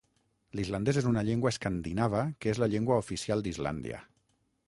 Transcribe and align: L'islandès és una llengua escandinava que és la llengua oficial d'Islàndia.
L'islandès 0.59 0.97
és 1.01 1.07
una 1.09 1.23
llengua 1.27 1.51
escandinava 1.55 2.23
que 2.45 2.53
és 2.53 2.63
la 2.63 2.71
llengua 2.73 2.99
oficial 3.05 3.47
d'Islàndia. 3.49 4.01